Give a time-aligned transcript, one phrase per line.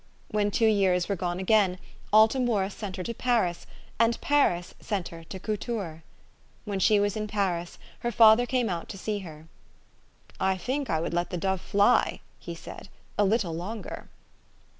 [0.29, 1.77] When two years were gone again,
[2.11, 3.67] Alt a Mura sent her to Paris;
[3.99, 6.01] and Paris sent her to Couture.
[6.65, 9.45] When she was in Paris, her father came out to see her."
[10.39, 14.09] I think I would let the dove fly/' he said," a little longer."